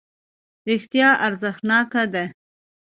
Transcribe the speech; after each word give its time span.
رښتیا 0.69 1.09
ارزښتناکه 1.25 2.03
ده. 2.13 2.25